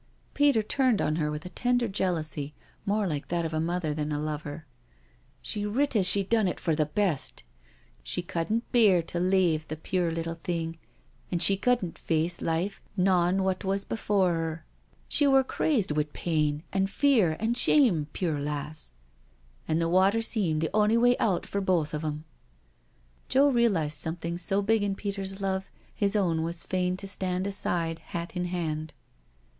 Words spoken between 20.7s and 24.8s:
on'y way out for both of 'em." Joe realised something so